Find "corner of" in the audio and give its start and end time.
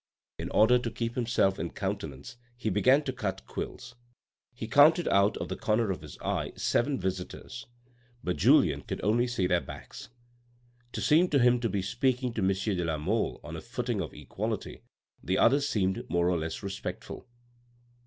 5.55-6.01